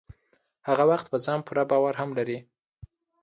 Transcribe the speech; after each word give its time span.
هغه 0.67 0.83
وخت 0.91 1.05
په 1.09 1.17
ځان 1.25 1.39
پوره 1.45 1.63
باور 1.71 1.93
هم 2.01 2.09
لرئ. 2.17 2.39